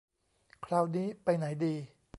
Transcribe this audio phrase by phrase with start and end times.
[0.65, 1.73] คราวนี้ไปไหนดี